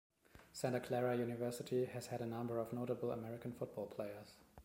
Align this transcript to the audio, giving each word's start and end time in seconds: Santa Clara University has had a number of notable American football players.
Santa 0.51 0.79
Clara 0.79 1.13
University 1.15 1.85
has 1.85 2.07
had 2.07 2.21
a 2.21 2.25
number 2.25 2.57
of 2.57 2.73
notable 2.73 3.11
American 3.11 3.51
football 3.51 3.85
players. 3.85 4.33